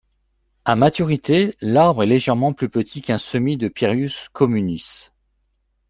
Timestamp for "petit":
2.71-3.03